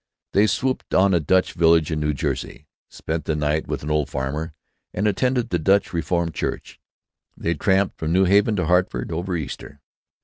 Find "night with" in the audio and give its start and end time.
3.35-3.83